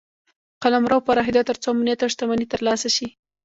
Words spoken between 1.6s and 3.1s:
څو امنیت او شتمني ترلاسه شي.